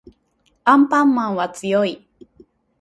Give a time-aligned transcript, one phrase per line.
[0.63, 2.07] アンパンマンは強い